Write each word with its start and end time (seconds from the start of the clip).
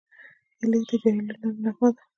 هیلۍ 0.59 0.79
د 0.83 0.85
جهیلونو 0.87 1.23
نرمه 1.27 1.49
نغمه 1.63 1.89
ده 1.95 2.01